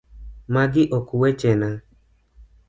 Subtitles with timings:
[0.53, 1.69] Magi ok wuochena.